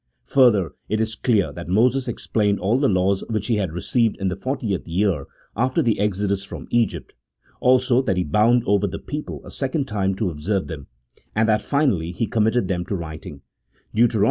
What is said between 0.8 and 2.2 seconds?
it is clear that Moses